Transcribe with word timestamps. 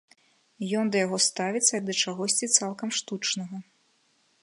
Ён 0.79 0.89
да 0.95 1.03
яго 1.05 1.19
ставіцца 1.27 1.69
як 1.79 1.83
да 1.91 1.95
чагосьці 2.07 2.53
цалкам 2.61 2.89
штучнага. 3.01 3.57